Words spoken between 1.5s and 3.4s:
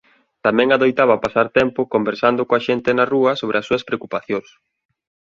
tempo conversando coa xente na rúa